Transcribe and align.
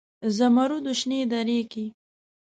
زمرودو 0.37 0.91
شنې 0.99 1.19
درې 1.31 1.59
کې 1.71 1.85